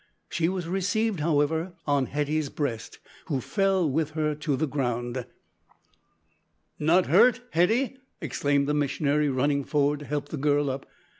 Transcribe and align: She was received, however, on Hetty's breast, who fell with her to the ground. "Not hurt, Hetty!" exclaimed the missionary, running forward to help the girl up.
She 0.29 0.49
was 0.49 0.67
received, 0.67 1.19
however, 1.19 1.73
on 1.85 2.07
Hetty's 2.07 2.49
breast, 2.49 2.97
who 3.27 3.39
fell 3.39 3.87
with 3.87 4.09
her 4.17 4.33
to 4.33 4.55
the 4.55 4.65
ground. 4.65 5.27
"Not 6.79 7.05
hurt, 7.05 7.41
Hetty!" 7.51 7.97
exclaimed 8.19 8.67
the 8.67 8.73
missionary, 8.73 9.29
running 9.29 9.63
forward 9.63 9.99
to 9.99 10.05
help 10.07 10.29
the 10.29 10.37
girl 10.37 10.71
up. 10.71 10.87